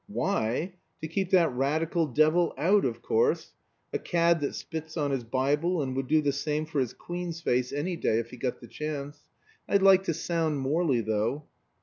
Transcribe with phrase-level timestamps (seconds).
[0.07, 0.73] "Why?
[1.03, 3.53] To keep that radical devil out, of course;
[3.93, 7.39] a cad that spits on his Bible, and would do the same for his Queen's
[7.39, 9.19] face any day if he got the chance,
[9.69, 11.43] I'd like to sound Morley, though."